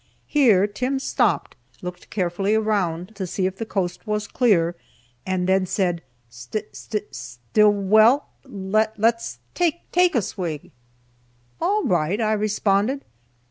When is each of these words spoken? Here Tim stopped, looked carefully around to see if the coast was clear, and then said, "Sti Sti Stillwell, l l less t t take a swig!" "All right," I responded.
Here 0.25 0.65
Tim 0.65 0.97
stopped, 0.97 1.55
looked 1.83 2.09
carefully 2.09 2.55
around 2.55 3.15
to 3.17 3.27
see 3.27 3.45
if 3.45 3.57
the 3.57 3.67
coast 3.67 4.07
was 4.07 4.25
clear, 4.27 4.75
and 5.27 5.45
then 5.47 5.67
said, 5.67 6.01
"Sti 6.27 6.61
Sti 6.71 7.01
Stillwell, 7.11 8.25
l 8.43 8.75
l 8.77 8.87
less 8.97 9.37
t 9.53 9.69
t 9.71 9.81
take 9.91 10.15
a 10.15 10.23
swig!" 10.23 10.71
"All 11.61 11.83
right," 11.83 12.19
I 12.19 12.33
responded. 12.33 13.03